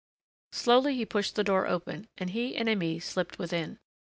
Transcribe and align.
Softly 0.51 0.95
he 0.95 1.05
pushed 1.05 1.35
the 1.35 1.43
door 1.43 1.67
open 1.67 2.07
and 2.17 2.31
he 2.31 2.55
and 2.57 2.67
Aimée 2.67 2.99
slipped 3.03 3.37
within. 3.37 3.77